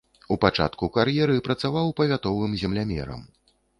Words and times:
У 0.35 0.35
пачатку 0.43 0.87
кар'еры 0.95 1.35
працаваў 1.47 1.93
павятовым 1.99 2.57
землямерам. 2.63 3.21